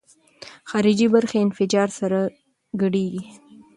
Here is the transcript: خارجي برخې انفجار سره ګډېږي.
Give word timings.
خارجي 0.69 1.07
برخې 1.15 1.37
انفجار 1.45 1.89
سره 1.99 2.19
ګډېږي. 2.81 3.21